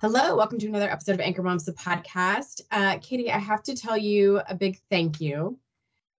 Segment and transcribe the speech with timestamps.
[0.00, 2.60] Hello, welcome to another episode of Anchor Moms, the podcast.
[2.70, 5.58] Uh, Katie, I have to tell you a big thank you.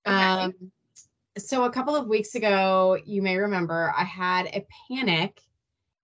[0.06, 0.16] Okay.
[0.16, 0.54] Um,
[1.38, 5.40] so, a couple of weeks ago, you may remember I had a panic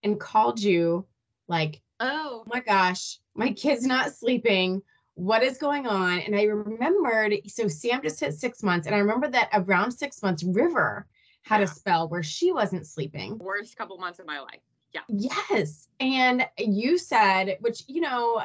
[0.04, 1.06] and called you
[1.48, 4.82] like, Oh, oh my gosh, my kid's not sleeping.
[5.16, 6.20] What is going on?
[6.20, 10.22] And I remembered, so Sam just hit six months, and I remember that around six
[10.22, 11.08] months, River
[11.44, 11.66] had Yeah.
[11.66, 13.38] a spell where she wasn't sleeping.
[13.38, 14.62] worst couple months of my life.
[14.96, 15.30] Yeah.
[15.50, 15.90] Yes.
[16.00, 18.42] And you said, which, you know,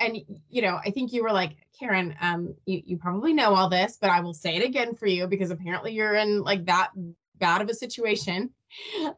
[0.00, 3.68] and you know, I think you were like, Karen, um, you, you probably know all
[3.68, 6.90] this, but I will say it again for you because apparently you're in like that
[7.38, 8.50] bad of a situation.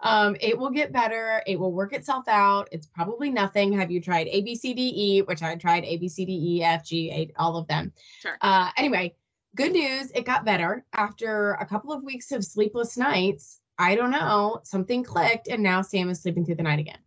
[0.01, 2.69] Um, it will get better, it will work itself out.
[2.73, 3.73] It's probably nothing.
[3.73, 6.33] Have you tried A B C D E, which I tried A B C D
[6.57, 7.93] E F G, A, all of them.
[8.21, 8.37] Sure.
[8.41, 9.15] Uh anyway,
[9.57, 13.61] good news, it got better after a couple of weeks of sleepless nights.
[13.79, 16.99] I don't know, something clicked and now Sam is sleeping through the night again.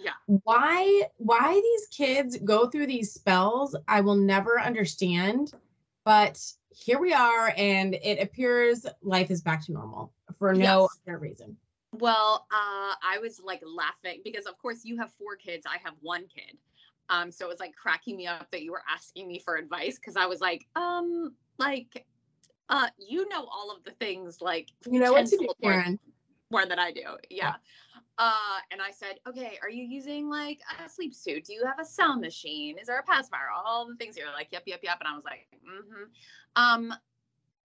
[0.00, 0.12] Yeah.
[0.26, 5.52] Why why these kids go through these spells, I will never understand.
[6.04, 11.00] But here we are and it appears life is back to normal for no Yes.
[11.06, 11.56] other reason.
[11.92, 15.64] Well, uh, I was like laughing because, of course, you have four kids.
[15.64, 16.56] I have one kid.
[17.08, 19.96] Um, so it was like cracking me up that you were asking me for advice
[19.96, 22.04] because I was like, um, like,
[22.68, 25.98] uh, you know all of the things like You know what to do, Karen.
[26.54, 27.02] More than I do.
[27.30, 27.54] Yeah.
[28.16, 31.44] Uh, and I said, okay, are you using like a sleep suit?
[31.44, 32.76] Do you have a sound machine?
[32.80, 33.48] Is there a pacifier?
[33.54, 34.98] All the things you're like, yep, yep, yep.
[35.00, 36.04] And I was like, mm-hmm.
[36.54, 36.94] Um,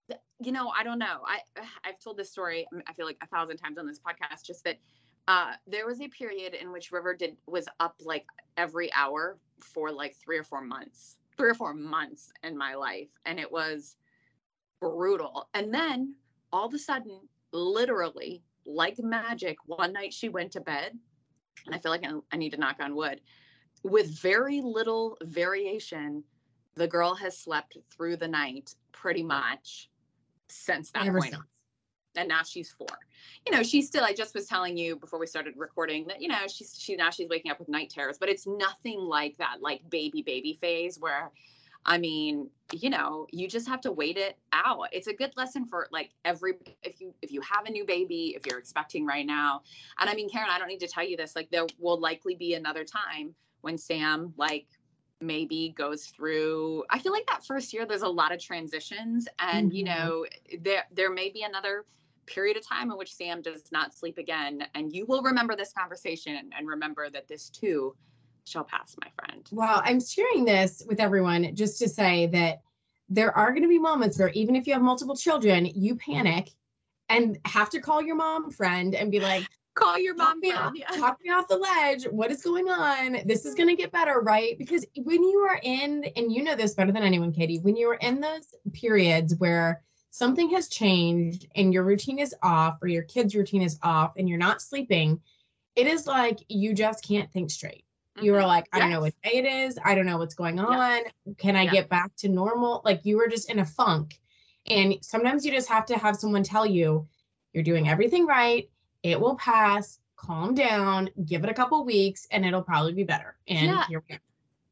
[0.07, 1.19] th- you know, I don't know.
[1.25, 1.39] I
[1.83, 2.65] I've told this story.
[2.73, 4.43] mm, I feel like a thousand times on this podcast.
[4.43, 4.79] Just that
[5.27, 8.25] uh, there was a period in which River did was up like
[8.57, 13.09] every hour for like three or four months, three or four months in my life,
[13.25, 13.97] and it was
[14.81, 15.47] brutal.
[15.53, 16.15] And then
[16.51, 17.19] all of a sudden,
[17.51, 20.97] literally like magic, one night she went to bed,
[21.65, 23.21] and I feel like I, I need to knock on wood.
[23.83, 26.23] With very little variation,
[26.75, 29.89] the girl has slept through the night pretty much
[30.47, 31.43] since that Ever point on.
[32.15, 32.87] And now she's four.
[33.45, 34.03] You know, she's still.
[34.03, 37.11] I just was telling you before we started recording that you know she's she now
[37.11, 40.99] she's waking up with night terrors, but it's nothing like that like baby baby phase
[40.99, 41.31] where
[41.89, 44.87] I mean, you know, you just have to wait it out.
[44.91, 48.35] It's a good lesson for like every if you if you have a new baby,
[48.35, 49.63] if you're expecting right now.
[49.99, 52.35] And I mean, Karen, I don't need to tell you this, like there will likely
[52.35, 54.67] be another time when Sam like
[55.19, 59.73] maybe goes through I feel like that first year there's a lot of transitions and
[59.73, 59.87] you Mhm.
[59.87, 60.25] know,
[60.61, 61.85] there there may be another
[62.27, 65.73] period of time in which Sam does not sleep again and you will remember this
[65.73, 67.95] conversation and remember that this too
[68.45, 69.47] shall pass, my friend.
[69.51, 72.61] Well, I'm sharing this with everyone just to say that
[73.09, 76.49] there are going to be moments where even if you have multiple children, you panic
[77.09, 79.43] and have to call your mom friend and be like,
[79.75, 80.87] Call your mom me, off, Yeah.
[80.97, 82.03] talk me off the ledge.
[82.05, 83.19] What is going on?
[83.25, 84.57] This is going to get better, right?
[84.57, 87.87] Because when you are in, and you know this better than anyone, Katie, when you
[87.89, 93.03] are in those periods where something has changed and your routine is off or your
[93.03, 95.21] kid's routine is off and you're not sleeping,
[95.77, 97.85] it is like you just can't think straight.
[98.21, 99.77] You were like, I don't know what day it is.
[99.83, 101.01] I don't know what's going on.
[101.37, 101.71] Can I Yeah.
[101.71, 102.81] get back to normal?
[102.83, 104.19] Like you were just in a funk.
[104.67, 107.07] And sometimes you just have to have someone tell you,
[107.53, 108.69] you're doing everything right.
[109.03, 109.99] It will pass.
[110.15, 111.09] Calm down.
[111.25, 113.37] Give it a couple weeks, and it'll probably be better.
[113.47, 113.85] And Yeah.
[113.87, 114.21] here we are.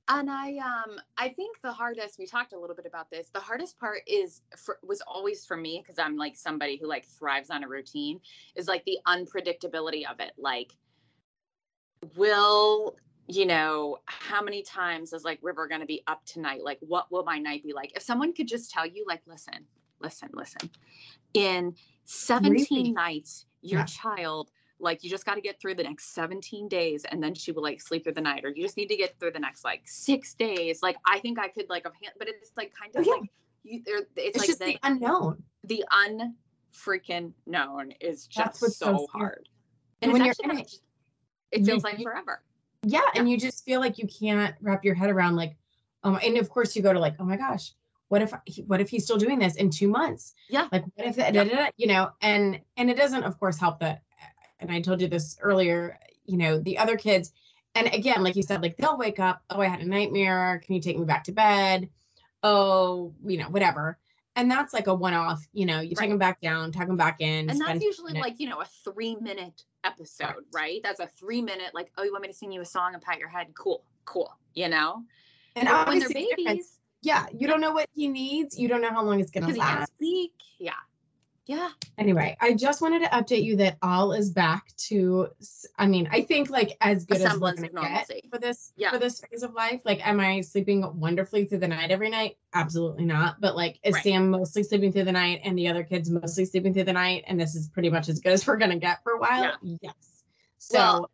[0.10, 3.30] And I um I think the hardest we talked a little bit about this.
[3.30, 7.06] The hardest part is for, was always for me because I'm like somebody who like
[7.06, 8.20] thrives on a routine
[8.56, 10.32] is like the unpredictability of it.
[10.38, 10.74] Like
[12.16, 12.96] will
[13.28, 17.12] you know how many times is like river going to be up tonight like what
[17.12, 19.66] will my night be like if someone could just tell you like listen
[20.00, 20.70] listen listen
[21.34, 21.74] in
[22.06, 22.54] 17
[22.84, 22.92] Really?
[22.92, 23.86] nights your Yeah.
[23.86, 27.52] child like you just got to get through the next 17 days and then she
[27.52, 29.66] will like sleep through the night or you just need to get through the next
[29.66, 33.02] like six days like i think i could like hand- but it's like kind oh,
[33.02, 33.20] of Oh, yeah.
[33.22, 33.30] like
[33.64, 35.44] you, it's, It's like just the, the unknown.
[35.66, 39.50] the unfreaking known is just so so hard.
[40.02, 40.80] And when it's you're actually
[41.52, 42.42] it, it feels like forever.
[42.90, 45.58] Yeah, and you just feel like you can't wrap your head around like,
[46.04, 47.74] um, and of course you go to like, oh my gosh,
[48.08, 48.32] what if
[48.66, 50.34] what if he's still doing this in two months?
[50.50, 50.68] Yeah.
[50.72, 51.44] Like what if that, Yeah.
[51.44, 54.04] da, da, da, you know, and and it doesn't of course help that,
[54.60, 57.34] and I told you this earlier, you know, the other kids,
[57.76, 60.76] and again, like you said, like they'll wake up, oh, I had a nightmare, can
[60.76, 61.90] you take me back to bed?
[62.42, 63.98] Oh, you know, whatever.
[64.38, 65.98] And that's like a one-off, you know, you Right.
[65.98, 67.50] take them back down, tuck them back in.
[67.50, 70.80] And that's usually like, you know, a three minute episode, right?
[70.84, 73.02] That's a three minute, like, oh, you want me to sing you a song and
[73.02, 73.48] pat your head?
[73.56, 75.04] Cool, cool, you know?
[75.56, 79.04] and when they're babies, yeah, you don't know what he needs, you don't know how
[79.04, 79.92] long it's gonna because he can't last.
[80.60, 80.74] Yeah.
[81.48, 81.70] Yeah.
[81.98, 85.30] Anyway, I just wanted to update you that all is back to.
[85.78, 88.22] I mean, I think like as good as we're gonna normalcy.
[88.22, 88.92] get for this Yeah.
[88.92, 89.80] for this phase of life.
[89.86, 92.38] Like, am I sleeping wonderfully through the night every night?
[92.54, 93.40] Absolutely not.
[93.40, 94.04] But like, is Right.
[94.04, 97.24] Sam mostly sleeping through the night, and the other kids mostly sleeping through the night,
[97.28, 99.54] and this is pretty much as good as we're gonna get for a while?
[99.82, 99.94] Yes.
[100.58, 101.12] So Well,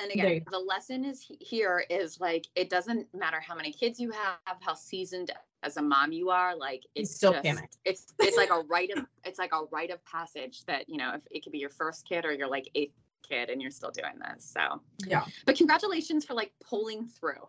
[0.00, 4.10] And again, the lesson is here is like it doesn't matter how many kids you
[4.10, 5.30] have, how seasoned
[5.62, 6.56] as a mom you are.
[6.56, 7.76] Like it's still just, panicked.
[7.84, 11.12] It's it's like a rite of it's like a rite of passage that you know
[11.14, 12.94] if it could be your first kid or your like eighth
[13.28, 14.44] kid and you're still doing this.
[14.44, 15.24] So, yeah.
[15.46, 17.48] but congratulations for like pulling through.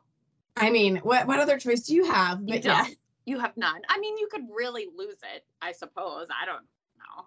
[0.57, 2.41] I mean, what what other choice do you have?
[2.45, 2.85] You yeah.
[3.25, 3.81] You have none.
[3.87, 5.45] I mean, you could really lose it.
[5.61, 6.27] I suppose.
[6.29, 6.65] I don't
[6.99, 7.25] know.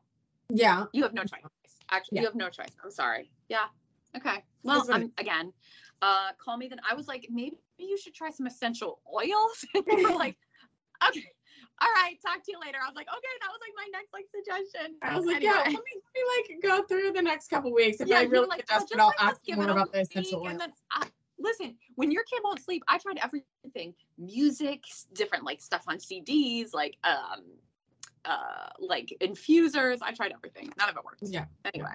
[0.51, 0.85] yeah.
[0.93, 1.41] You have no choice.
[1.91, 2.23] Actually, Yeah.
[2.23, 2.69] you have no choice.
[2.85, 3.31] I'm sorry.
[3.49, 3.65] Yeah.
[4.17, 4.43] Okay.
[4.63, 5.53] Well, I'm, again,
[6.03, 6.81] uh, call me then.
[6.89, 9.65] I was like, maybe you should try some essential oils.
[9.75, 10.37] and you were like,
[11.09, 11.25] okay.
[11.81, 12.17] All right.
[12.25, 12.79] Talk to you later.
[12.83, 14.97] I was like, okay, that was like my next like suggestion.
[15.03, 15.53] I was like, anyway.
[15.53, 15.83] yeah, let me, let
[16.15, 18.01] me like go through the next couple weeks.
[18.01, 20.01] If Yeah, I really like, get "Oh, just, I'll like, ask you more about the
[20.01, 21.07] essential then, I,
[21.39, 26.73] listen, when your kid won't sleep, I tried everything: music, different like stuff on CDs,
[26.73, 27.45] like um,
[28.25, 29.99] uh, like infusers.
[30.01, 30.73] I tried everything.
[30.79, 31.23] None of it worked.
[31.23, 31.45] Yeah.
[31.75, 31.95] Anyway.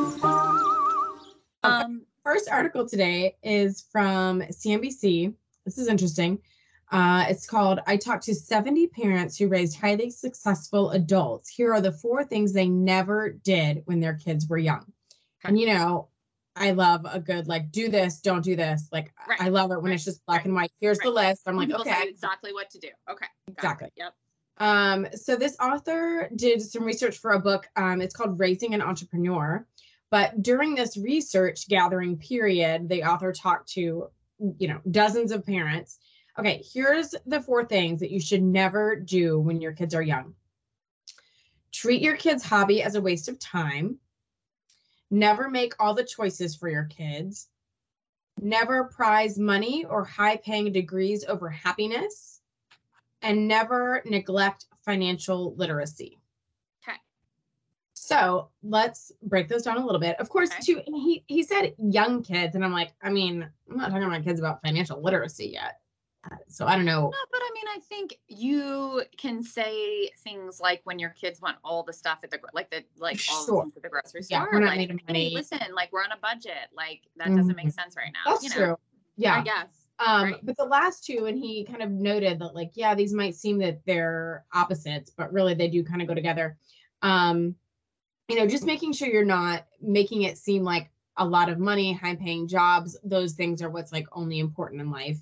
[1.71, 5.33] Um, First article today is from CNBC.
[5.65, 6.37] This is interesting.
[6.91, 11.49] Uh, it's called I talked to 70 parents who raised highly successful adults.
[11.49, 14.85] Here are the four things they never did when their kids were young.
[15.43, 16.09] And you know,
[16.55, 18.89] I love a good like do this, don't do this.
[18.91, 19.41] Like Right.
[19.41, 20.45] I love it when it's just black Right.
[20.45, 20.71] and white.
[20.79, 21.41] Here's the list.
[21.47, 22.07] I'm like, people okay.
[22.07, 22.89] exactly what to do.
[23.09, 23.25] Okay.
[23.25, 23.53] got it.
[23.57, 23.89] Exactly.
[23.95, 24.13] Yep.
[24.57, 27.67] Um, so this author did some research for a book.
[27.77, 29.65] Um, it's called Raising an Entrepreneur.
[30.11, 34.09] But during this research gathering period, the author talked to,
[34.57, 35.99] you know, dozens of parents.
[36.37, 40.35] Okay, here's the four things that you should never do when your kids are young.
[41.71, 43.97] Treat your kids' hobby as a waste of time.
[45.09, 47.47] Never make all the choices for your kids.
[48.41, 52.41] Never prize money or high paying degrees over happiness
[53.21, 56.20] and never neglect financial literacy.
[58.11, 60.19] So let's break those down a little bit.
[60.19, 60.61] Of course, Okay.
[60.61, 64.07] too, he he said young kids, and I'm like, I mean, I'm not talking to
[64.09, 65.79] my kids about financial literacy yet.
[66.23, 67.01] Uh, So I don't know.
[67.03, 71.57] No, but I mean, I think you can say things like when your kids want
[71.63, 73.55] all the stuff at the like the like all Sure.
[73.55, 74.39] the things at the grocery store.
[74.39, 75.31] Yeah, we're not like, needing hey, money.
[75.33, 76.67] listen, like we're on a budget.
[76.75, 78.31] Like that doesn't make sense right now.
[78.31, 78.77] That's you know, true.
[79.15, 79.39] Yeah.
[79.39, 79.87] I guess.
[79.99, 80.39] Um, right.
[80.45, 83.59] but the last two, and he kind of noted that, like, yeah, these might seem
[83.59, 86.57] that they're opposites, but really they do kind of go together.
[87.03, 87.55] Um,
[88.31, 91.91] you know, just making sure you're not making it seem like a lot of money,
[91.91, 95.19] high paying jobs, those things are what's like only important in life.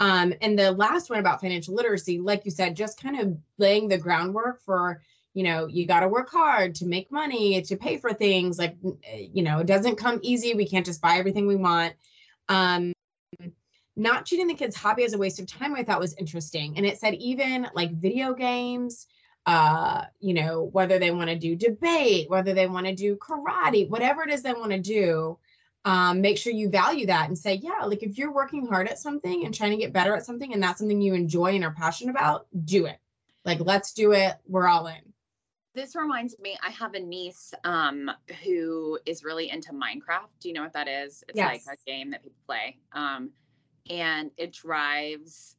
[0.00, 3.86] Um, and the last one about financial literacy, like you said, just kind of laying
[3.86, 5.00] the groundwork for,
[5.34, 8.58] you know, you got to work hard to make money, to pay for things.
[8.58, 8.76] Like,
[9.12, 10.54] you know, it doesn't come easy.
[10.54, 11.94] We can't just buy everything we want.
[12.48, 12.92] Um,
[13.94, 16.76] not treating the kids' hobby as a waste of time, I thought was interesting.
[16.76, 19.06] And it said even like video games,
[19.48, 23.88] uh, you know, whether they want to do debate, whether they want to do karate,
[23.88, 25.38] whatever it is they want to do,
[25.86, 28.98] um, make sure you value that and say, yeah, like if you're working hard at
[28.98, 31.72] something and trying to get better at something and that's something you enjoy and are
[31.72, 32.98] passionate about, do it.
[33.46, 34.34] Like, let's do it.
[34.46, 35.00] We're all in.
[35.74, 38.10] This reminds me, I have a niece um,
[38.44, 40.28] who is really into Minecraft.
[40.40, 41.24] Do you know what that is?
[41.26, 41.66] It's Yes.
[41.66, 42.76] like a game that people play.
[42.92, 43.30] Um,
[43.88, 45.56] and it drives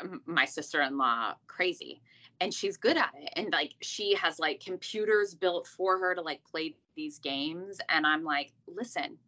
[0.00, 2.02] um, my sister in law crazy.
[2.40, 6.20] And she's good at it and like she has like computers built for her to
[6.20, 9.18] like play these games and i'm like listen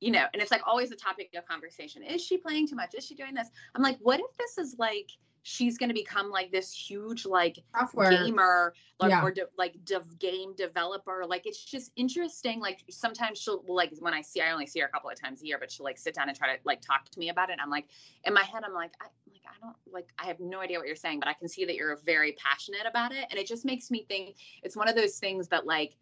[0.00, 2.02] you know and it's like always a topic of conversation.
[2.02, 2.94] Is she playing too much?
[2.94, 3.48] Is she doing this?
[3.74, 5.10] I'm like what if this is like
[5.48, 8.10] she's going to become like this huge like Software.
[8.10, 9.22] gamer like Yeah.
[9.22, 9.76] or de- like
[10.18, 14.66] game developer like it's just interesting like sometimes she'll like when i see i only
[14.66, 16.52] see her a couple of times a year but she'll like sit down and try
[16.52, 17.86] to like talk to me about it and i'm like
[18.24, 20.88] in my head i'm like i like i don't like i have no idea what
[20.88, 23.64] you're saying but i can see that you're very passionate about it and it just
[23.64, 24.34] makes me think
[24.64, 25.96] it's one of those things that like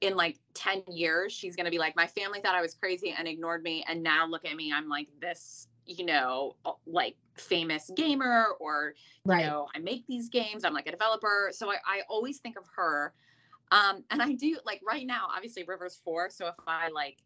[0.00, 3.14] in like 10 years she's going to be like my family thought i was crazy
[3.16, 6.54] and ignored me and now look at me i'm like this you know
[6.86, 9.46] like famous gamer or you Right.
[9.46, 12.64] know i make these games i'm like a developer so i, I always think of
[12.76, 13.14] her
[13.70, 17.18] um and i do like right now obviously river's four so if i like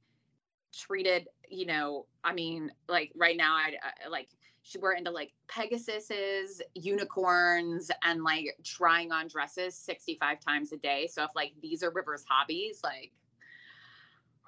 [0.73, 4.29] treated you know i mean like right now i, I like
[4.63, 11.09] she we're into like pegasuses unicorns and like trying on dresses 65 times a day
[11.11, 13.13] so if like these are river's hobbies like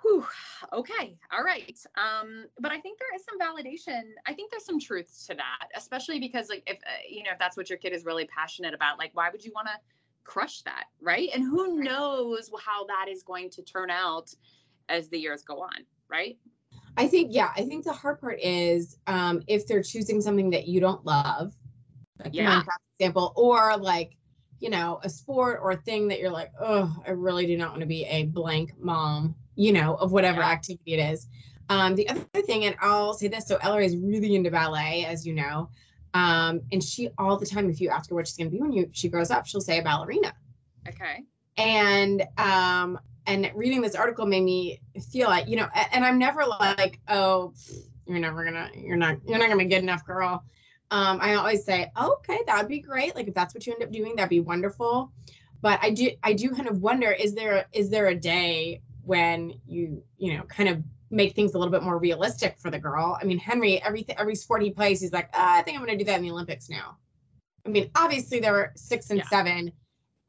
[0.04, 0.24] whew,
[0.72, 4.78] okay all right um but i think there is some validation i think there's some
[4.78, 7.92] truth to that especially because like if uh, you know if that's what your kid
[7.92, 9.74] is really passionate about like why would you want to
[10.24, 11.28] crush that right?
[11.34, 14.34] And who knows how that is going to turn out
[14.88, 16.38] as the years go on right?
[16.96, 20.68] I think, yeah, I think the hard part is um, if they're choosing something that
[20.68, 21.54] you don't love,
[22.22, 22.62] like Yeah.
[22.62, 24.16] Minecraft example, or like,
[24.60, 27.70] you know, a sport or a thing that you're like, oh, I really do not
[27.70, 30.50] want to be a blank mom, you know, of whatever Yeah.
[30.50, 31.28] activity it is.
[31.68, 35.26] Um, the other thing, and I'll say this, so Ellery is really into ballet, as
[35.26, 35.70] you know.
[36.12, 38.72] Um, and she all the time, if you ask her what she's gonna be when
[38.72, 40.32] you she grows up, she'll say a ballerina
[40.88, 41.22] okay
[41.56, 44.80] and um and reading this article made me
[45.10, 47.52] feel like you know and i'm never like oh
[48.06, 50.44] you're never gonna you're not you're not gonna be good enough girl
[50.90, 53.82] um i always say okay that would be great like if that's what you end
[53.82, 55.10] up doing that'd be wonderful
[55.62, 59.54] but i do i do kind of wonder is there is there a day when
[59.66, 63.18] you you know kind of make things a little bit more realistic for the girl
[63.20, 65.96] i mean henry everything every sport he plays he's like ah, i think i'm gonna
[65.96, 66.96] do that in the olympics now
[67.66, 69.28] i mean obviously there were six and Yeah.
[69.28, 69.72] seven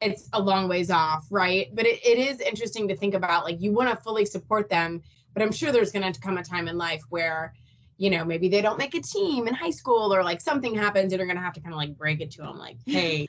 [0.00, 1.68] it's a long ways off, right?
[1.74, 5.02] But it, it is interesting to think about like you want to fully support them,
[5.32, 7.54] but I'm sure there's going to come a time in life where,
[7.96, 11.12] you know, maybe they don't make a team in high school or like something happens
[11.12, 13.28] and you're going to have to kind of like break it to them like, hey,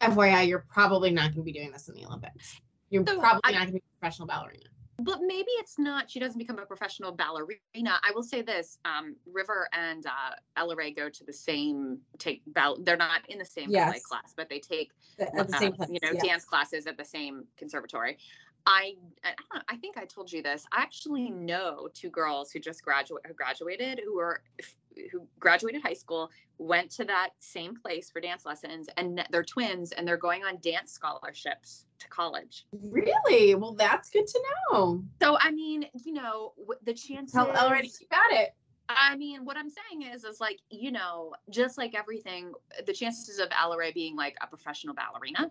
[0.00, 2.60] FYI, you're probably not going to be doing this in the Olympics.
[2.90, 4.64] You're So, probably I- not going to be a professional ballerina.
[5.00, 9.14] but maybe it's not she doesn't become a professional ballerina i will say this um
[9.32, 13.70] river and uh Ellery go to the same take ball they're not in the same
[13.70, 14.90] ballet class but they take
[15.34, 16.22] the same uh, you know yeah.
[16.22, 18.18] dance classes at the same conservatory
[18.66, 20.66] I, I don't know, I think I told you this.
[20.72, 24.42] I actually know two girls who just graduate who graduated who were
[25.10, 29.92] who graduated high school, went to that same place for dance lessons, and they're twins,
[29.92, 32.66] and they're going on dance scholarships to college.
[32.72, 33.54] Really?
[33.54, 34.40] Well, that's good to
[34.70, 35.04] know.
[35.22, 36.52] So I mean, you know,
[36.84, 37.32] the chances.
[37.32, 38.54] Tell Ellery to keep at it.
[38.88, 42.52] I mean, what I'm saying is, is like, you know, just like everything,
[42.86, 45.50] the chances of Ella being like a professional ballerina,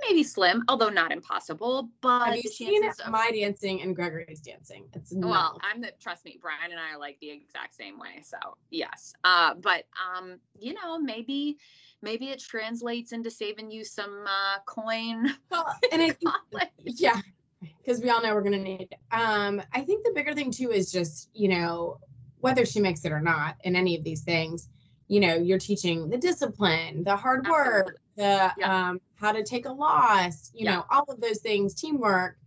[0.00, 1.90] maybe slim, although not impossible.
[2.00, 4.86] But Have you seen of, my dancing and Gregory's dancing?
[4.94, 5.58] It's well.
[5.62, 8.22] I'm the trust me, Brian and I are like the exact same way.
[8.22, 8.36] So
[8.70, 9.84] yes, uh, but
[10.16, 11.58] um, you know, maybe
[12.02, 15.34] maybe it translates into saving you some uh, coin.
[15.50, 16.16] Well, and
[16.84, 17.20] yeah
[17.86, 18.94] because we all know we're going to need it.
[19.12, 21.98] um i think the bigger thing too is just you know
[22.40, 24.68] whether she makes it or not in any of these things
[25.08, 28.88] you know you're teaching the discipline the hard work the Yeah.
[28.88, 30.76] um how to take a loss you Yeah.
[30.76, 32.38] know all of those things teamwork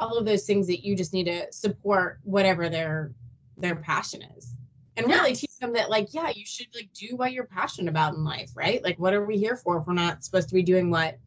[0.00, 3.12] all of those things that you just need to support whatever their
[3.56, 4.54] their passion is
[4.96, 8.14] and really teach them that like yeah you should like do what you're passionate about
[8.14, 10.62] in life right like what are we here for if we're not supposed to be
[10.62, 11.18] doing what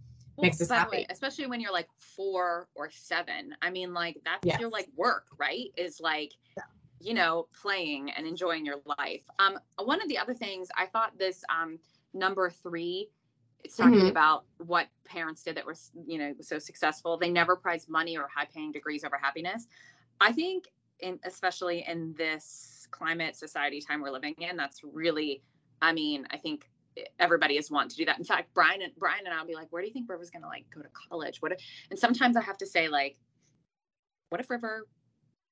[0.42, 1.06] makes us way, happy.
[1.10, 3.54] especially when you're like four or seven.
[3.62, 4.60] I mean, like that's Yes.
[4.60, 5.68] your like work, right?
[5.78, 6.64] Is like, Yeah.
[7.00, 9.24] you know, playing and enjoying your life.
[9.38, 11.78] Um, one of the other things I thought this um
[12.14, 13.10] number three,
[13.64, 14.10] it's talking Mhm.
[14.10, 15.76] about what parents did that were
[16.06, 17.18] you know so successful.
[17.18, 19.68] They never prized money or high paying degrees over happiness.
[20.20, 20.68] I think,
[21.00, 25.44] in especially in this climate society time we're living in, that's really,
[25.82, 26.70] I mean, I think
[27.20, 28.18] everybody is want to do that.
[28.20, 30.48] In fact, Brian and Brian and I'll be like, where do you think River's gonna
[30.48, 31.42] like go to college?
[31.42, 33.18] What if, and sometimes I have to say, like,
[34.30, 34.88] what if River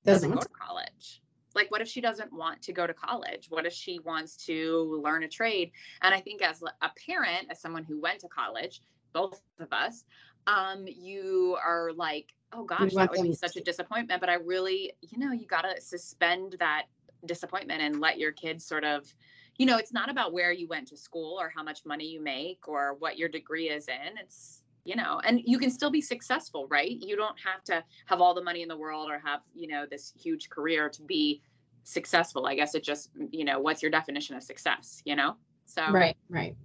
[0.05, 1.21] doesn't doesn't go to college?
[1.59, 3.47] Like, what if she doesn't want to go to college?
[3.49, 5.71] What if she wants to learn a trade?
[6.01, 10.05] And I think as a parent, as someone who went to college, both of us,
[10.47, 14.21] um, you are like, oh gosh, that would be such a disappointment.
[14.21, 16.85] But I really, you know, you gotta suspend that
[17.25, 19.13] disappointment and let your kids sort of
[19.57, 22.21] you know, it's not about where you went to school or how much money you
[22.21, 24.17] make or what your degree is in.
[24.17, 26.89] It's, you know, and you can still be successful, right?
[26.89, 29.85] You don't have to have all the money in the world or have, you know,
[29.85, 31.41] this huge career to be
[31.89, 32.45] successful.
[32.45, 35.35] I guess it just, you know, what's your definition of success, you know?
[35.65, 36.55] So, Right, right.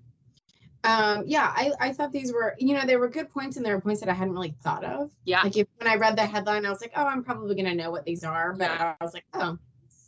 [0.84, 3.74] Um, yeah, I, I thought these were, you know, they were good points and there
[3.74, 5.10] were points that I hadn't really thought of.
[5.24, 5.40] yeah.
[5.42, 7.90] Like if, when I read the headline, I was like, oh, I'm probably gonna know
[7.90, 8.94] what these are, but Yeah.
[9.00, 9.58] I was like, oh,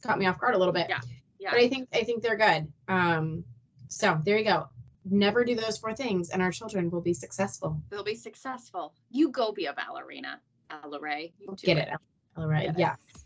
[0.03, 0.87] caught me off guard a little bit.
[0.91, 1.01] Yeah,
[1.39, 1.51] yeah.
[1.51, 2.71] But I think I think they're good.
[2.89, 3.45] Um,
[3.89, 4.69] so there you go.
[5.09, 7.81] Never do those four things, and our children will be successful.
[7.89, 8.93] They'll be successful.
[9.11, 10.41] You go be a ballerina,
[10.85, 11.33] Ellery.
[11.63, 11.89] Get it?
[12.37, 12.77] All right.
[12.77, 13.26] Get it.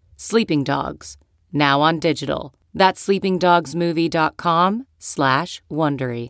[0.23, 1.17] Sleeping Dogs,
[1.51, 2.53] now on digital.
[2.75, 6.29] That's sleepingdogsmovie.com slash Wondery.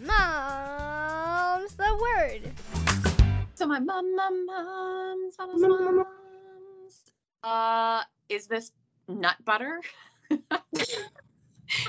[0.00, 2.52] Mom's the word.
[3.54, 6.06] So my mom, mom, moms, moms, moms.
[7.42, 8.72] Uh, is this
[9.08, 9.82] nut butter?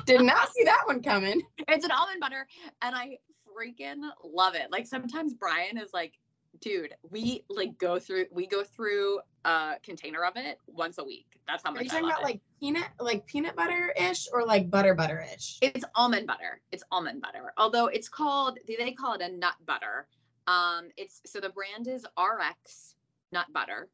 [0.05, 1.41] Did not see that one coming.
[1.69, 2.45] it's an almond butter,
[2.81, 4.73] and I freaking love it.
[4.73, 6.15] Like sometimes Brian is like,
[6.61, 11.25] dude, we like go through, we go through a container of it once a week.
[11.47, 12.23] That's how Are much you I talking about it.
[12.23, 15.57] like peanut, like peanut butter ish, or like butter butter ish?
[15.61, 16.61] It's almond butter.
[16.71, 17.53] It's almond butter.
[17.57, 20.07] Although it's called, they call it a nut butter.
[20.47, 22.95] Um, it's so the brand is RX
[23.31, 23.89] nut butter,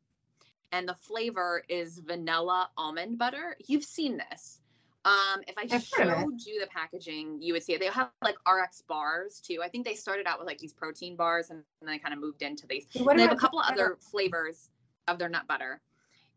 [0.71, 3.55] and the flavor is vanilla almond butter.
[3.67, 4.59] You've seen this.
[5.05, 6.21] Um, if I I've heard of it.
[6.21, 7.79] showed you the packaging, you would see it.
[7.79, 9.59] They have like RX bars too.
[9.63, 12.19] I think they started out with like these protein bars, and, and they kind of
[12.19, 12.87] moved into these.
[12.87, 13.73] They have a couple butter?
[13.73, 14.69] other flavors
[15.07, 15.79] of their nut butter.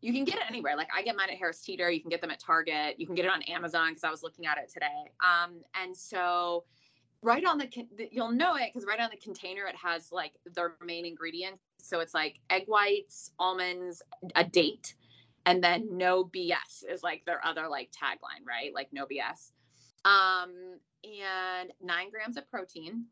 [0.01, 0.77] You can get it anywhere.
[0.77, 1.89] Like I get mine at Harris Teeter.
[1.89, 2.99] You can get them at Target.
[2.99, 4.85] You can get it on Amazon because I was looking at it today.
[5.19, 6.63] Um, and so
[7.21, 7.67] right on the
[8.11, 11.63] you'll know it because right on the container it has like their main ingredients.
[11.81, 14.01] So it's like egg whites, almonds,
[14.35, 14.93] a date,
[15.45, 18.73] and then no BS is like their other like tagline, right?
[18.73, 19.51] Like no BS.
[20.05, 23.05] Um, and nine grams of protein.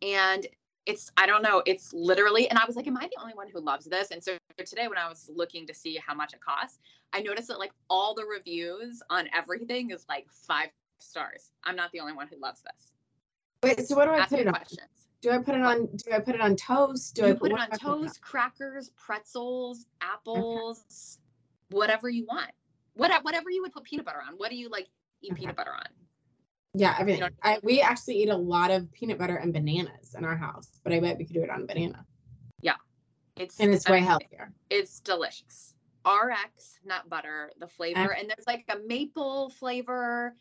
[0.00, 0.46] And
[0.86, 3.48] it's I don't know, it's literally and I was like, Am I the only one
[3.48, 4.10] who loves this?
[4.10, 6.78] And so today when I was looking to see how much it costs,
[7.12, 10.68] I noticed that like all the reviews on everything is like five
[10.98, 11.50] stars.
[11.64, 12.92] I'm not the only one who loves this.
[13.62, 14.54] Wait, so what do I Ask put it on?
[14.54, 14.88] questions.
[15.20, 15.86] Do I put it on?
[15.86, 17.14] Do I put it on toast?
[17.14, 21.18] Do I you put it on put toast, crackers, pretzels, apples,
[21.72, 22.50] whatever you want.
[22.94, 24.34] What whatever you would put peanut butter on.
[24.36, 24.88] What do you like
[25.22, 25.86] eat peanut butter on?
[26.74, 27.20] Yeah, everything.
[27.20, 30.80] don't- I, we actually eat a lot of peanut butter and bananas in our house,
[30.84, 32.04] but I bet we could do it on banana,
[33.36, 34.52] It's and it's way mean, healthier.
[34.70, 35.74] It's delicious.
[36.06, 40.34] RX nut butter, the flavor, and there's like a maple flavor,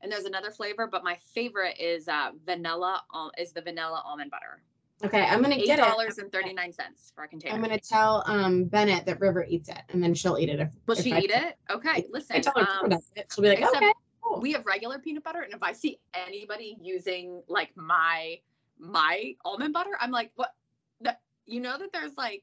[0.00, 3.02] and there's another flavor, but my favorite is uh, vanilla.
[3.36, 4.62] Is the vanilla almond butter?
[5.04, 6.24] Okay, I'm gonna get dollars it.
[6.24, 7.54] and thirty nine cents for a container.
[7.54, 10.58] I'm gonna tell um Bennett that River eats it, and then she'll eat it.
[10.58, 11.56] If, Will if she I, eat it?
[11.70, 12.36] Okay, listen.
[12.36, 13.32] I tell her um, does it.
[13.32, 13.92] She'll be like, okay.
[14.20, 14.40] cool.
[14.40, 18.38] we have regular peanut butter, and if I see anybody using like my
[18.78, 20.54] my almond butter, I'm like, what?
[21.02, 22.42] That you know that there's like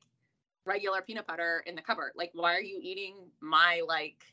[0.65, 2.11] regular peanut butter in the cupboard.
[2.15, 4.23] Like, why are you eating my like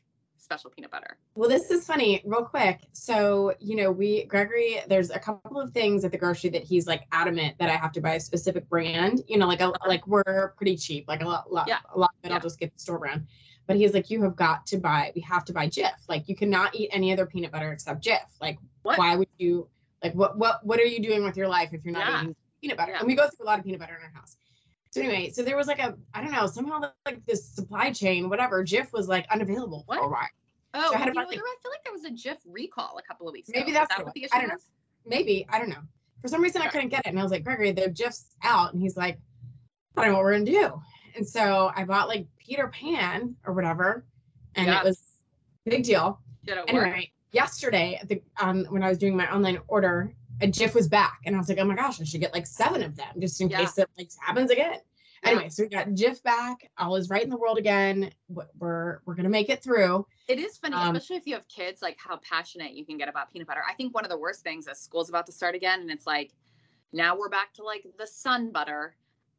[0.43, 1.17] special peanut butter?
[1.35, 2.81] Well, this is funny, real quick.
[2.91, 6.85] So, you know, we Gregory, there's a couple of things at the grocery that he's
[6.85, 9.23] like adamant that I have to buy a specific brand.
[9.27, 11.79] You know, like a, like we're pretty cheap, like a lot, lot Yeah.
[11.93, 12.35] a lot of it Yeah.
[12.35, 13.25] I'll just get the store brand.
[13.65, 15.13] But he's like, you have got to buy.
[15.15, 15.93] We have to buy Jif.
[16.09, 18.19] Like, you cannot eat any other peanut butter except Jif.
[18.41, 18.97] Like, What?
[18.97, 19.69] why would you?
[20.03, 22.21] Like, what what what are you doing with your life if you're not Yeah.
[22.23, 22.93] eating peanut butter?
[22.93, 24.35] And we go through a lot of peanut butter in our house.
[24.93, 28.29] So anyway, so there was like a I don't know somehow like this supply chain
[28.29, 30.05] whatever Jif was like unavailable for What?
[30.05, 30.27] a while.
[30.75, 32.99] Oh, I had to you know, like- I feel like there was a Jif recall
[32.99, 33.79] a couple of weeks Maybe ago.
[33.79, 34.53] That's that what the issue I don't know.
[34.53, 34.67] was?
[35.07, 35.81] maybe I don't know.
[36.21, 38.71] For some reason, I couldn't get it, and I was like, Gregory, they're just out,
[38.71, 39.19] and he's like,
[39.97, 40.79] I don't know what we're gonna do.
[41.17, 44.05] And so I bought like Peter Pan or whatever,
[44.55, 44.79] and Yeah.
[44.79, 45.01] it was
[45.65, 46.19] a big deal.
[46.45, 46.85] Did it work?
[46.85, 50.87] Anyway, yesterday, at the, um, when I was doing my online order, a Jif was
[50.87, 53.13] back, and I was like, oh my gosh, I should get like seven of them
[53.19, 53.59] just in Yeah.
[53.61, 54.79] case it like happens again.
[55.23, 55.29] Yeah.
[55.29, 56.69] Anyway, so we got Jif back.
[56.77, 58.11] All is right in the world again.
[58.27, 60.05] We're we're gonna make it through.
[60.27, 63.07] It is funny, Um, especially if you have kids, like how passionate you can get
[63.07, 63.63] about peanut butter.
[63.69, 66.05] I think one of the worst things is school's about to start again, and it's
[66.07, 66.33] like
[66.91, 68.95] now we're back to like the sun butter.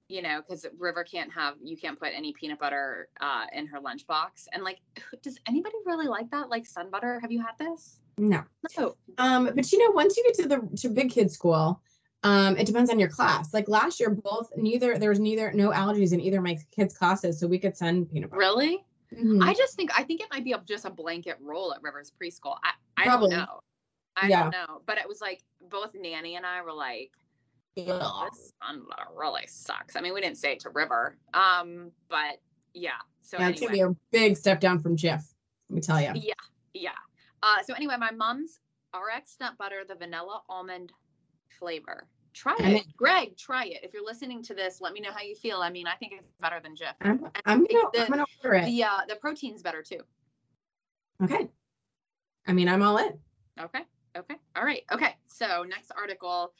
[0.08, 3.78] you know, because River can't have you can't put any peanut butter uh, in her
[3.80, 4.46] lunchbox.
[4.52, 4.78] And like,
[5.22, 6.50] does anybody really like that?
[6.50, 7.18] Like sun butter?
[7.20, 8.00] Have you had this?
[8.18, 8.42] No.
[8.78, 8.96] No.
[9.18, 11.80] Um, but you know, once you get to the to big kid school,
[12.22, 13.52] um, it depends on your class.
[13.52, 17.38] Like last year, both neither there was neither no allergies in either my kids' classes,
[17.38, 18.38] so we could send peanut butter.
[18.40, 18.84] Really?
[19.12, 19.42] Mhm.
[19.42, 22.12] I just think I think it might be a, just a blanket rule at Rivers
[22.20, 22.56] preschool.
[22.64, 23.30] I I Probably.
[23.30, 23.60] don't know.
[24.16, 24.42] I Yeah.
[24.44, 24.82] don't know.
[24.86, 27.12] But it was like both Nanny and I were like,
[27.76, 28.28] Ugh.
[28.32, 28.52] this
[29.14, 29.96] really sucks.
[29.96, 31.16] I mean, we didn't say it to River.
[31.34, 32.40] Um, but
[32.72, 32.90] yeah.
[33.22, 35.22] So yeah, it's gonna be a big step down from Jif,
[35.68, 36.12] Let me tell you.
[36.14, 36.34] Yeah,
[36.74, 36.90] yeah.
[37.44, 38.58] Uh, so anyway, my mom's
[38.94, 40.92] RX nut butter, the vanilla almond
[41.58, 42.06] flavor.
[42.32, 43.36] Try it, Greg.
[43.36, 43.80] Try it.
[43.84, 45.58] If you're listening to this, let me know how you feel.
[45.58, 46.94] I mean, I think it's better than Jif.
[47.02, 48.64] I'm, I'm gonna the- I'm gonna order it.
[48.66, 50.00] The uh, the protein's better too.
[51.22, 51.48] Okay.
[52.48, 53.12] I mean, I'm all in.
[53.60, 53.82] Okay.
[54.16, 54.34] Okay.
[54.56, 54.82] All right.
[54.92, 55.14] Okay.
[55.26, 56.52] So next article.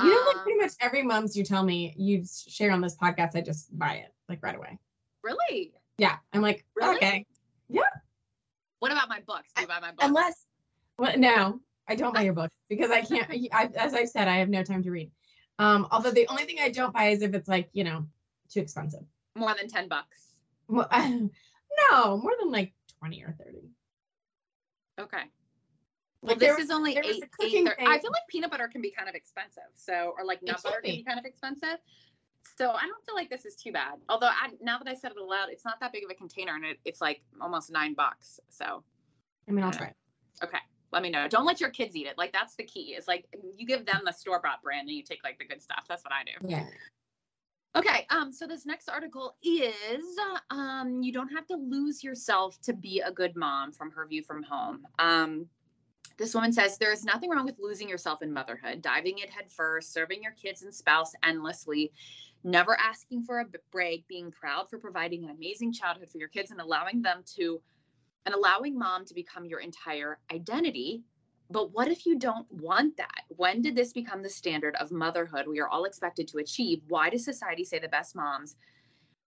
[0.00, 2.96] You know, like um, pretty much every month you tell me you share on this
[2.96, 4.78] podcast, I just buy it like right away.
[5.22, 5.72] really?
[5.98, 6.96] Yeah, I'm like, Really?
[6.96, 7.26] okay.
[8.80, 9.50] What about my books?
[9.56, 10.04] Do you buy my books?
[10.04, 10.46] Unless,
[10.98, 13.28] well, no, I don't buy your books because I can't.
[13.52, 15.10] I, as I said, I have no time to read.
[15.58, 18.06] Um, although the only thing I don't buy is if it's like you know
[18.48, 19.02] too expensive.
[19.36, 20.34] More than ten bucks.
[20.68, 20.88] Well,
[21.90, 23.70] no, more than like twenty or thirty.
[25.00, 25.22] Okay.
[26.20, 27.54] Well, Like, this was- is only there was a eight.
[27.54, 29.62] eight thir- I feel like peanut butter can be kind of expensive.
[29.74, 30.96] So, or like nut butter can be.
[30.98, 31.78] be kind of expensive.
[32.56, 33.98] So I don't feel like this is too bad.
[34.08, 36.56] Although I, now that I said it aloud, it's not that big of a container,
[36.56, 38.40] and it, it's like almost nine bucks.
[38.48, 38.82] So
[39.48, 39.88] I mean, I'll try.
[39.88, 39.96] it.
[40.42, 40.58] okay,
[40.92, 41.28] let me know.
[41.28, 42.18] Don't let your kids eat it.
[42.18, 42.94] Like that's the key.
[42.98, 45.62] Is like you give them the store bought brand, and you take like the good
[45.62, 45.84] stuff.
[45.88, 46.48] That's what I do.
[46.48, 46.66] Yeah.
[47.76, 50.04] Okay, um, so this next article is
[50.50, 54.22] um, you don't have to lose yourself to be a good mom from her view
[54.24, 54.86] from home.
[54.98, 55.46] Um,
[56.16, 59.44] this woman says there is nothing wrong with losing yourself in motherhood, diving in head
[59.48, 61.92] first, serving your kids and spouse endlessly,
[62.44, 66.50] never asking for a break, being proud for providing an amazing childhood for your kids
[66.50, 67.60] and allowing them to,
[68.26, 71.02] and allowing mom to become your entire identity.
[71.50, 73.22] But what if you don't want that?
[73.28, 76.82] When did this become the standard of motherhood we are all expected to achieve?
[76.88, 78.56] Why does society say the best moms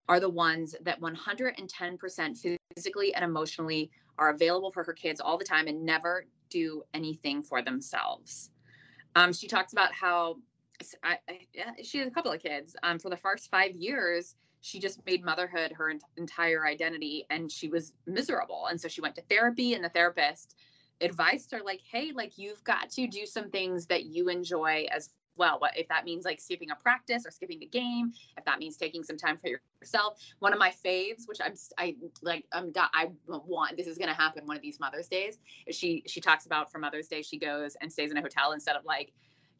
[0.07, 5.45] are the ones that 110% physically and emotionally are available for her kids all the
[5.45, 8.51] time and never do anything for themselves?
[9.15, 10.37] Um, she talks about how
[11.03, 12.75] I, I, she has a couple of kids.
[12.83, 17.51] Um, for the first five years, she just made motherhood her ent- entire identity and
[17.51, 18.67] she was miserable.
[18.67, 20.55] And so she went to therapy, and the therapist
[21.01, 25.09] advised her like hey like you've got to do some things that you enjoy as
[25.35, 28.59] well what if that means like skipping a practice or skipping a game if that
[28.59, 29.49] means taking some time for
[29.81, 34.09] yourself one of my faves which i'm i like i'm i want this is going
[34.09, 35.39] to happen one of these mother's days
[35.71, 38.75] she she talks about for mother's day she goes and stays in a hotel instead
[38.75, 39.11] of like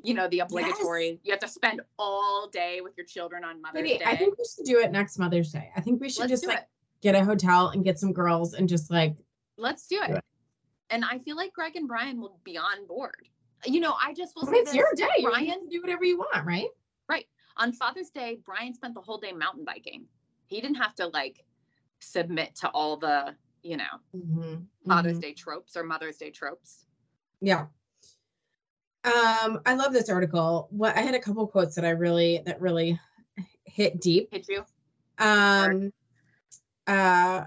[0.04, 3.84] you know the obligatory you have to spend all day with your children on mother's
[3.84, 5.70] Katie, day I think we should do it next Mother's Day.
[5.76, 6.68] I think we should let's just like it
[7.02, 9.16] get a hotel and get some girls and just like
[9.58, 10.24] let's do Do it it.
[10.90, 13.28] and i feel like greg and brian will be on board
[13.66, 15.08] you know i just will I say it's this, your day.
[15.18, 16.68] You brian can do whatever you want, right?
[17.10, 17.26] Right.
[17.58, 20.06] On Father's Day, Brian spent the whole day mountain biking.
[20.48, 21.44] He didn't have to like
[22.00, 25.22] submit to all the, you know, Mhm, Father's mhm.
[25.22, 26.86] Day tropes or Mother's Day tropes.
[27.42, 27.68] Yeah.
[29.04, 30.68] Um, I love this article.
[30.70, 33.00] What I had a couple quotes that I really that really
[33.64, 34.30] hit deep.
[34.32, 34.64] Hit you?
[35.18, 35.92] Um,
[36.88, 37.46] uh,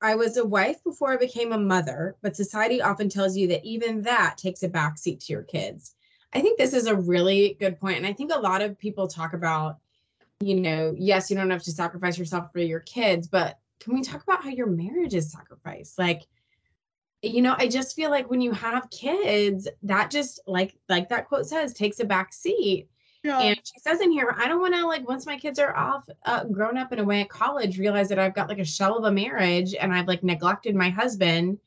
[0.00, 3.64] I was a wife before I became a mother, but society often tells you that
[3.64, 5.94] even that takes a backseat to your kids.
[6.32, 9.06] I think this is a really good point, and I think a lot of people
[9.06, 9.78] talk about,
[10.40, 14.02] you know, yes, you don't have to sacrifice yourself for your kids, but can we
[14.02, 15.98] talk about how your marriage is sacrificed?
[15.98, 16.22] Like,
[17.24, 21.28] you know, I just feel like when you have kids, that just like like that
[21.28, 22.88] quote says, takes a back seat.
[23.40, 26.04] And she says in here, I don't want to like once my kids are off,
[26.26, 29.04] uh, grown up and away at college, realize that I've got like a shell of
[29.04, 31.58] a marriage and I've like neglected my husband.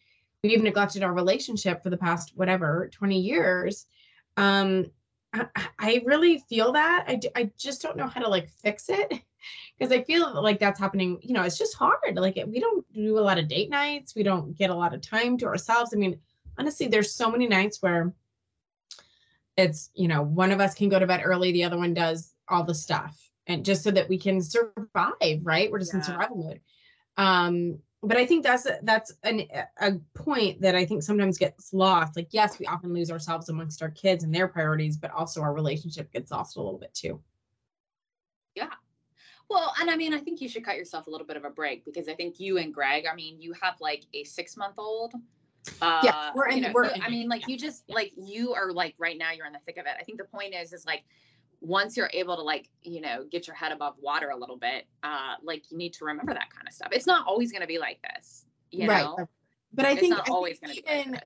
[0.44, 3.88] We've neglected our relationship for the past whatever 20 years.
[4.38, 4.92] Um,
[5.34, 5.48] I,
[5.80, 7.06] I really feel that.
[7.08, 9.10] I, I just don't know how to like fix it
[9.78, 11.20] because I feel like that's happening.
[11.22, 12.16] You know, it's just hard.
[12.16, 14.16] Like we don't do a lot of date nights.
[14.16, 15.94] We don't get a lot of time to ourselves.
[15.94, 16.20] I mean,
[16.58, 18.14] honestly, there's so many nights where
[19.58, 22.34] it's you know one of us can go to bed early the other one does
[22.48, 26.38] all the stuff and just so that we can survive right we're just in survival
[26.38, 26.62] mode
[27.18, 29.44] um but i think that's that's an,
[29.82, 33.82] a point that i think sometimes gets lost like yes we often lose ourselves amongst
[33.82, 37.20] our kids and their priorities but also our relationship gets lost a little bit too
[38.56, 38.70] Yeah.
[39.50, 41.50] Well, and I mean, I think you should cut yourself a little bit of a
[41.50, 44.76] break because I think you and Greg, I mean, you have like a six month
[44.78, 45.14] old.
[45.82, 47.84] Uh, Yes, we're in- you know, we're you- in I mean, like yeah, you just
[47.88, 47.96] yeah.
[47.96, 49.94] like you are like right now you're in the thick of it.
[49.98, 51.04] I think the point is, is like
[51.62, 54.86] once you're able to like you know get your head above water a little bit
[55.04, 57.68] uh like you need to remember that kind of stuff it's not always going to
[57.68, 59.04] be like this you right.
[59.04, 59.28] know
[59.74, 61.20] But I it's think not I always going to be like even.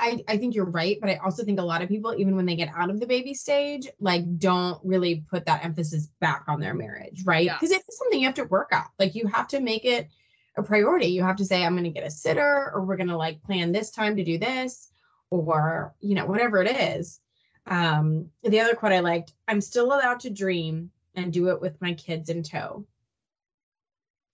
[0.00, 2.46] I, I think you're right, but I also think a lot of people, even when
[2.46, 6.60] they get out of the baby stage, like don't really put that emphasis back on
[6.60, 7.46] their marriage, right?
[7.46, 7.54] Yeah.
[7.54, 8.90] Because it's something you have to work out.
[8.98, 10.08] Like you have to make it
[10.56, 11.06] a priority.
[11.06, 13.90] You have to say, I'm gonna get a sitter, or we're gonna like plan this
[13.90, 14.88] time to do this,
[15.30, 17.20] or you know, whatever it is.
[17.68, 21.80] Um, the other quote I liked, I'm still allowed to dream and do it with
[21.80, 22.86] my kids in tow.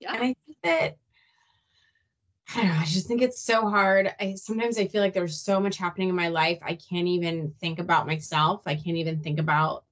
[0.00, 0.96] yeah And I think that
[2.54, 4.14] I don't know, I just think it's so hard.
[4.20, 6.58] I sometimes I feel like there's so much happening in my life.
[6.62, 8.62] I can't even think about myself.
[8.66, 9.84] I can't even think about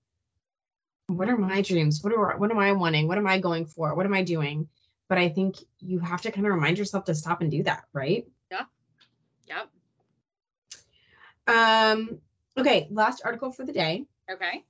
[1.07, 2.02] what are my dreams?
[2.02, 3.09] What are what am I wanting?
[3.09, 3.94] What am I going for?
[3.94, 4.68] What am I doing?
[5.09, 7.85] But I think you have to kind of remind yourself to stop and do that,
[7.92, 8.26] right?
[8.50, 8.64] Yeah.
[9.46, 9.70] Yep
[11.46, 12.20] Um,
[12.59, 14.07] okay, last article for the day.
[14.31, 14.65] okay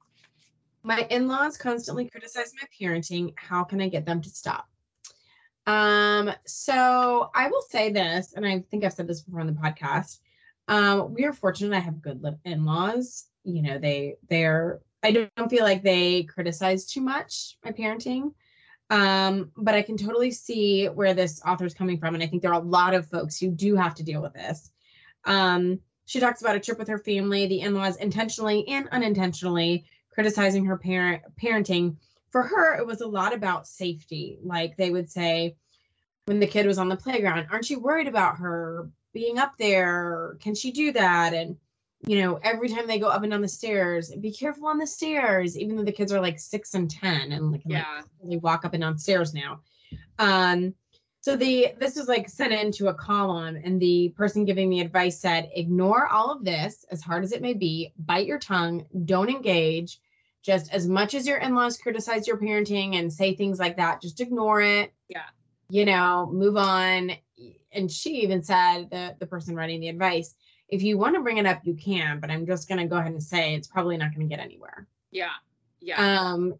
[0.83, 3.33] My in laws constantly criticize my parenting.
[3.37, 4.69] How can I get them to stop?
[5.67, 9.53] Um, so I will say this, and I think I've said this before on the
[9.53, 10.19] podcast.
[10.69, 13.27] Um, we are fortunate I have good in laws.
[13.45, 18.33] You know, they they're I don't feel like they criticize too much my parenting.
[18.91, 22.15] Um, but I can totally see where this author is coming from.
[22.15, 24.35] And I think there are a lot of folks who do have to deal with
[24.35, 24.71] this.
[25.25, 25.81] Um,
[26.13, 30.77] she talks about a trip with her family, the in-laws intentionally and unintentionally criticizing her
[30.77, 31.97] parent parenting.
[32.29, 34.39] For her it was a lot about safety.
[34.43, 35.57] Like they would say
[36.27, 40.37] when the kid was on the playground aren't you worried about her being up there?
[40.39, 41.33] Can she do that?
[41.33, 41.57] And
[42.07, 44.87] you know every time they go up and down the stairs be careful on the
[44.87, 48.03] stairs even though the kids are like six and ten and like, Yeah.
[48.23, 49.61] they walk up and down stairs now.
[50.19, 50.75] Um
[51.23, 55.21] so the this was like sent into a column and the person giving the advice
[55.21, 59.31] said ignore all of this as hard as it may be bite your tongue don't
[59.31, 60.01] engage.
[60.43, 64.21] Just as much as your in-laws criticize your parenting and say things like that just
[64.21, 64.93] ignore it.
[65.09, 65.23] Yeah.
[65.71, 67.13] you know move on.
[67.71, 70.35] And she even said the the person writing the advice
[70.69, 72.97] if you want to bring it up you can but i'm just going to go
[72.97, 74.89] ahead and say it's probably not going to get anywhere.
[75.13, 75.35] Yeah.
[75.81, 76.01] Yeah.
[76.01, 76.55] Um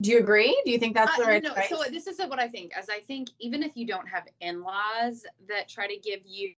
[0.00, 1.68] do you agree do you think that's the Uh, right no, advice?
[1.68, 2.76] so this is what I think.
[2.76, 6.54] As I think, even if you don't have in-laws that try to give you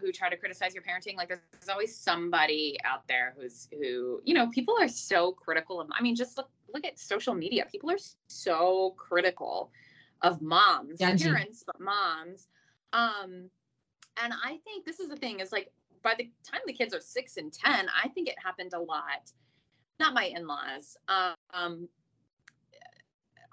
[0.00, 4.20] who try to criticize your parenting, like there's, there's always somebody out there who's who
[4.24, 4.48] you know.
[4.50, 5.88] People are so critical of.
[5.92, 7.66] I mean, just look look at social media.
[7.70, 7.98] People are
[8.28, 9.70] so critical
[10.22, 12.48] of moms, parents, but moms.
[12.92, 13.50] Um,
[14.22, 15.72] and I think this is the thing is like
[16.02, 19.32] by the time the kids are six and ten, I think it happened a lot.
[19.98, 20.96] Not my in-laws.
[21.08, 21.88] Um,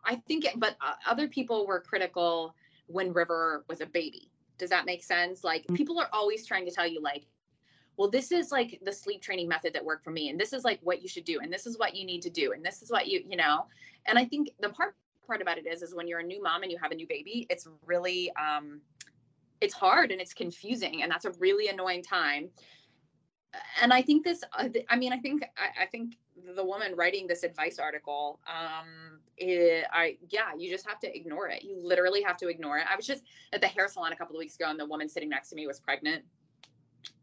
[0.04, 2.56] I think, it, but uh, other people were critical
[2.88, 4.32] when River was a baby.
[4.58, 5.44] Does that make sense?
[5.44, 5.76] Like Mm.
[5.76, 7.26] people are always trying to tell you, like,
[7.98, 10.64] well, this is like the sleep training method that worked for me, and this is
[10.64, 12.82] like what you should do, and this is what you need to do, and this
[12.82, 13.66] is what you, you know.
[14.08, 14.96] And I think the part
[15.28, 17.08] part about it is, is when you're a new mom and you have a new
[17.08, 18.82] baby, it's really, um,
[19.62, 22.50] it's hard and it's confusing, and that's a really annoying time.
[23.82, 26.16] And I think this, uh, I mean, I think, I, I think
[26.56, 31.48] the woman writing this advice article um it, i yeah you just have to ignore
[31.48, 31.64] it.
[31.64, 32.86] You literally have to ignore it.
[32.92, 33.24] I was just
[33.54, 35.56] at the hair salon a couple of weeks ago and the woman sitting next to
[35.56, 36.24] me was pregnant.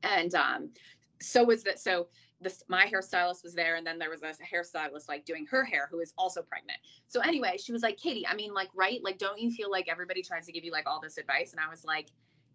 [0.02, 0.70] And um
[1.20, 2.08] so was that so
[2.40, 5.88] this my hairstylist was there and then there was a hairstylist like doing her hair
[5.90, 6.78] who is also pregnant.
[7.08, 9.00] So anyway she was like katie i mean like right?
[9.02, 11.52] Like don't you feel like everybody tries to give you like all this advice?
[11.52, 12.08] And i was like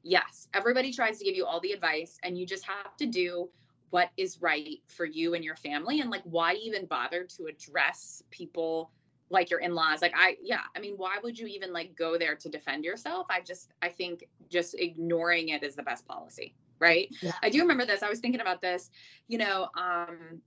[0.03, 0.47] yes.
[0.53, 3.49] Everybody tries to give you all the advice and you just have to do
[3.93, 8.23] what is right for you and your family and like why even bother to address
[8.31, 8.89] people
[9.29, 10.01] like your in-laws?
[10.01, 13.27] Like i yeah i mean why would you even like go there to defend yourself?
[13.29, 17.07] I just i think just ignoring it is the best policy right?
[17.21, 17.33] Yeah.
[17.43, 18.89] i do remember this i was thinking about this
[19.27, 20.41] you know um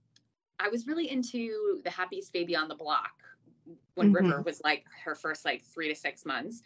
[0.59, 3.13] i was really into the happiest baby on the block
[3.95, 6.63] when river was like her first like three to six months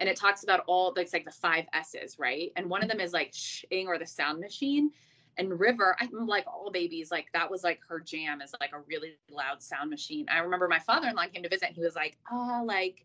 [0.00, 2.50] and it talks about all it's like the five s's right?
[2.56, 4.90] And one of them is like shing or the sound machine
[5.36, 8.80] and River, I'm like all babies, like that was like her jam is like a
[8.86, 10.26] really loud sound machine.
[10.30, 13.04] I remember my father-in-law came to visit and he was like, oh, like,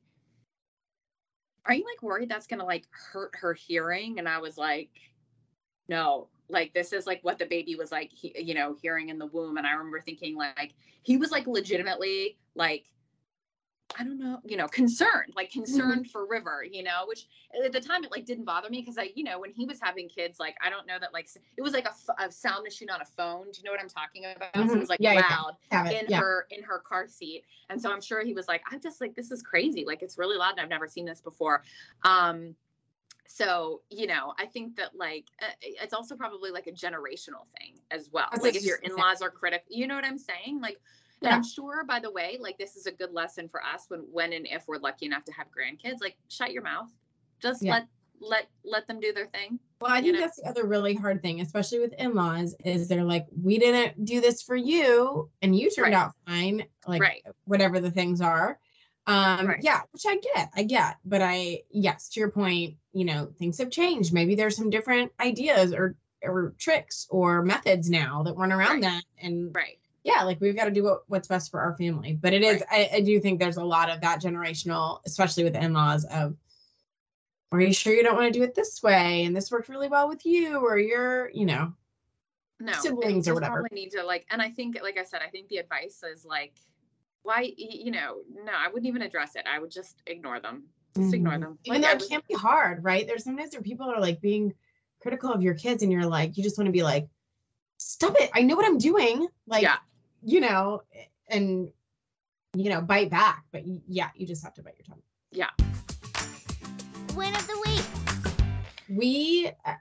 [1.65, 4.19] are you like worried that's gonna like hurt her hearing?
[4.19, 4.89] And I was like,
[5.87, 9.19] no, like this is like what the baby was like, he, you know, hearing in
[9.19, 9.57] the womb.
[9.57, 12.85] And I remember thinking like he was like legitimately like
[13.97, 17.27] I don't know, you know, concerned, like concerned for River, you know, which
[17.65, 19.79] at the time it like didn't bother me because I, you know, when he was
[19.81, 21.87] having kids, like I don't know that like it was like
[22.19, 23.45] a sound machine on a phone.
[23.45, 24.53] Do you know what I'm talking about?
[24.53, 24.79] So it Mhm.
[24.79, 25.21] was like Yeah, yeah.
[25.71, 26.19] loud it, in yeah.
[26.19, 29.15] her in her car seat, and so I'm sure he was like, I'm just like
[29.15, 31.63] this is crazy, like it's really loud, and I've never seen this before.
[32.03, 32.55] Um,
[33.27, 37.79] so you know, I think that like uh, it's also probably like a generational thing
[37.91, 38.27] as well.
[38.31, 39.01] That's like if your I was gonna say.
[39.01, 40.61] in-laws are critical, you know what I'm saying?
[40.61, 40.79] Like
[41.21, 41.35] And Yeah.
[41.35, 44.33] I'm sure, by the way, like this is a good lesson for us when when
[44.33, 46.01] and if we're lucky enough to have grandkids.
[46.01, 46.89] Like shut your mouth.
[47.41, 47.73] Just Yeah.
[47.73, 47.87] let
[48.21, 49.59] let let them do their thing.
[49.81, 50.19] Well, I think know?
[50.19, 54.19] that's the other really hard thing, especially with in-laws, is they're like, we didn't do
[54.19, 56.01] this for you, and you turned Right.
[56.01, 57.25] out fine, like Right.
[57.45, 58.59] whatever the things are.
[59.07, 59.63] Um, Right.
[59.63, 63.57] yeah, which I get, I get, but I, yes, to your point, you know, things
[63.57, 64.13] have changed.
[64.13, 68.81] Maybe there's some different ideas or or tricks or methods now that weren't around Right.
[68.81, 69.78] then, and Right.
[70.03, 72.13] Yeah, like we've got to do what, what's best for our family.
[72.13, 75.55] But it is, I, I do think there's a lot of that generational, especially with
[75.55, 76.35] in-laws of
[77.51, 79.23] are you sure you don't want to do it this way?
[79.25, 81.73] And this worked really well with you, or you're, you know,
[82.59, 82.73] No.
[82.73, 83.61] Siblings or whatever.
[83.61, 86.23] Probably need to like, and I think, like I said, I think the advice is
[86.25, 86.53] like,
[87.23, 89.45] why, you know, no, I wouldn't even address it.
[89.51, 90.63] I would just ignore them.
[90.95, 91.41] Just ignore Mhm.
[91.41, 91.59] them.
[91.65, 93.05] even Like, though I it was- can be hard, right?
[93.07, 94.53] There's sometimes where people are like being
[95.01, 97.07] critical of your kids, and you're like, you just want to be like,
[97.77, 98.29] stop it.
[98.33, 99.27] I know what I'm doing.
[99.47, 99.77] Like, Yeah.
[100.23, 100.83] You know,
[101.27, 101.71] and
[102.55, 103.45] you know, bite back.
[103.51, 105.01] But yeah, you just have to bite your tongue.
[105.31, 105.49] Yeah.
[107.15, 107.85] Win of the week.
[108.89, 109.73] we uh,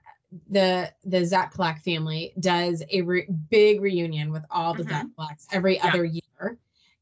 [0.51, 4.89] the the Zach Black family does a re- big reunion with all the Mhm.
[4.91, 5.87] Zach Blacks every Yeah.
[5.89, 6.59] other year.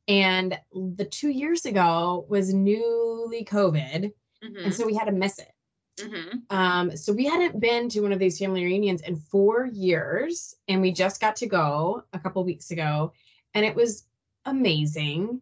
[0.09, 4.13] And the two years ago was newly COVID.
[4.45, 5.53] Mhm, And so we had to miss it.
[5.99, 6.43] mhm.
[6.53, 10.81] Um, so we hadn't been to one of these family reunions in four years, and
[10.81, 13.13] we just got to go a couple weeks ago,
[13.57, 14.05] and it was
[14.45, 15.41] amazing.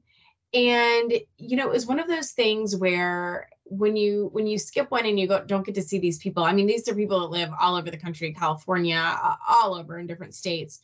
[0.55, 4.91] And you know, it was one of those things where when you when you skip
[4.91, 6.45] one and you go don't get to see these people.
[6.45, 10.07] I mean, these are people that live all over the country, California, all over in
[10.07, 10.79] different states.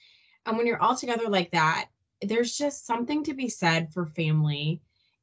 [0.45, 1.87] And when you're all together like that,
[2.21, 4.81] there's just something to be said for family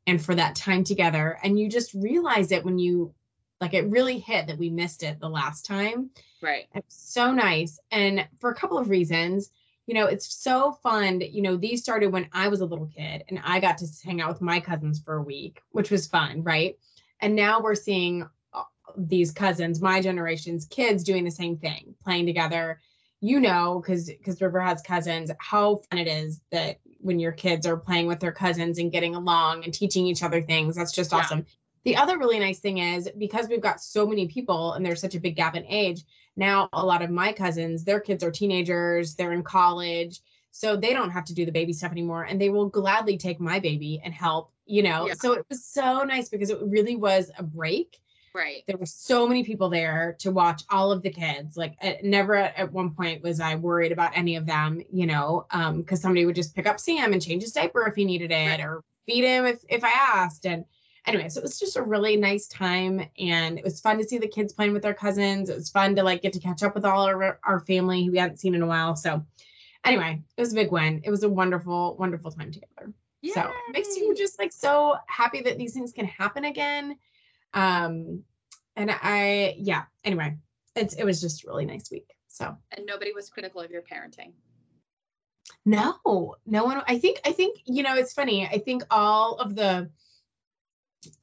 [0.08, 1.38] and for that time together.
[1.43, 3.13] And you just realize it when you
[3.60, 6.12] like it really hit that we missed it the last time.
[6.41, 6.67] Right.
[6.74, 7.80] It's so nice.
[7.91, 9.52] And for a couple of reasons,
[9.88, 11.21] you know, it's so fun.
[11.21, 14.21] You know, these started when I was a little kid and I got to hang
[14.21, 16.78] out with my cousins for a week, which was fun, right?
[17.21, 18.63] And now we're seeing uh,
[18.97, 22.82] these cousins, my generation's kids doing the same thing, playing together.
[23.19, 27.65] You know, because because River has cousins, how fun it is that when your kids
[27.65, 30.76] are playing with their cousins and getting along and teaching each other things.
[30.76, 31.41] That's just Yeah.
[31.88, 35.15] The other really nice thing is because we've got so many people and there's such
[35.15, 36.04] a big gap in age,
[36.36, 40.19] now a lot of my cousins, their kids are teenagers, they're in college,
[40.52, 43.39] so they don't have to do the baby stuff anymore and they will gladly take
[43.39, 45.08] my baby and help, you know.
[45.08, 45.13] Yeah.
[45.13, 48.02] So it was so nice because it really was a break.
[48.36, 48.63] Right.
[48.67, 51.56] There were so many people there to watch all of the kids.
[51.56, 55.06] Like at, never at, at one point was I worried about any of them, you
[55.06, 58.04] know, um because somebody would just pick up Sam and change his diaper if he
[58.04, 58.60] needed it Right.
[58.60, 60.65] or feed him if if I asked and
[61.08, 64.17] anyway, so it was just a really nice time and it was fun to see
[64.17, 65.50] the kids playing with their cousins.
[65.50, 68.12] It was fun to like get to catch up with all our, our family who
[68.12, 68.96] we hadn't seen in a while.
[68.96, 69.26] So
[69.86, 71.02] anyway, it was a big win.
[71.04, 72.93] It was a wonderful, wonderful time together.
[73.34, 76.98] So it makes you just like so happy that these things can happen again.
[77.54, 78.24] Um
[78.76, 80.38] and I yeah, anyway,
[80.76, 82.13] it's it was just a really nice week.
[82.28, 84.34] So And nobody was critical of your parenting.
[85.65, 86.82] no, no one.
[86.88, 87.20] I think.
[87.26, 87.96] I think you know.
[87.96, 88.48] It's funny.
[88.48, 89.89] I think all of the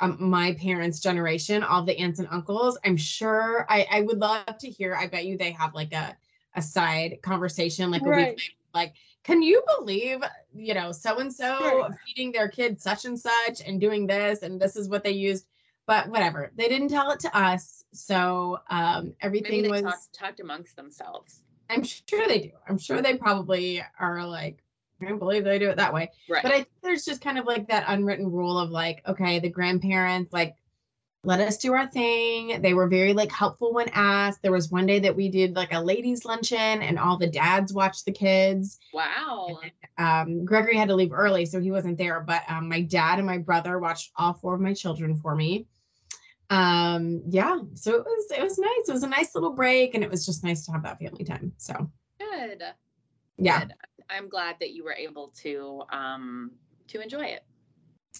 [0.00, 2.78] um, my parents' generation, all the aunts and uncles.
[2.84, 3.66] I'm sure.
[3.68, 4.94] I I would love to hear.
[4.94, 6.16] I bet you they have like a
[6.54, 8.42] a side conversation, like a week later,
[8.72, 8.94] like.
[9.22, 10.18] Can you believe,
[10.54, 14.60] you know, so and so feeding their kids such and such and doing this and
[14.60, 15.46] this is what they used,
[15.86, 16.52] but whatever.
[16.56, 19.82] They didn't tell it to us, so um, Maybe everything they was.
[19.82, 21.40] talked, talked amongst themselves.
[21.70, 22.50] I'm sure they do.
[22.68, 24.63] I'm sure they probably are like, I
[25.04, 26.10] can't believe they do it that way.
[26.28, 26.42] Right.
[26.42, 29.48] But I think there's just kind of like that unwritten rule of like, okay, the
[29.48, 30.56] grandparents like
[31.24, 32.60] let us do our thing.
[32.60, 34.42] They were very like helpful when asked.
[34.42, 37.72] There was one day that we did like a ladies luncheon and all the dads
[37.72, 38.78] watched the kids.
[38.92, 39.58] wow.
[39.96, 42.20] Um, Gregory had to leave early, so he wasn't there.
[42.20, 45.66] But um, my dad and my brother watched all four of my children for me.
[46.50, 48.88] Um, yeah, so it was it was nice.
[48.88, 51.24] It was a nice little break, and it was just nice to have that family
[51.24, 51.52] time.
[51.56, 52.62] So Good.
[53.38, 53.60] yeah.
[53.60, 53.74] Good.
[54.10, 56.50] I'm glad that you were able to um
[56.88, 57.44] to enjoy it.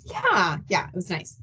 [0.07, 1.38] yeah yeah it was nice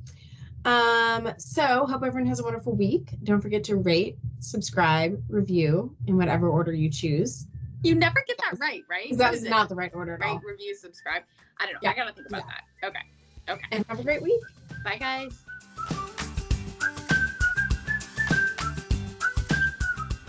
[0.66, 6.18] um so hope everyone has a wonderful week don't forget to rate subscribe review in
[6.18, 7.48] whatever order you choose
[7.84, 9.16] You never get that right, right?
[9.18, 9.50] That is is it?
[9.50, 11.24] not the right order at rate, all review, subscribe.
[11.60, 11.80] I don't know.
[11.84, 11.92] Yeah.
[11.92, 12.64] I gotta think about that.
[12.88, 13.04] Okay.
[13.50, 13.66] Okay.
[13.72, 14.40] and have a great week
[14.84, 15.34] Bye guys.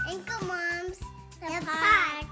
[0.09, 0.99] Anchor Moms,
[1.41, 2.32] the podcast.